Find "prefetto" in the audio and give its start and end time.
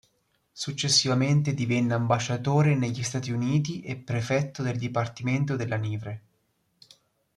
3.97-4.63